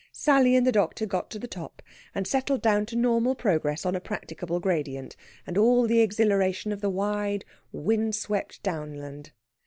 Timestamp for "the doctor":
0.65-1.05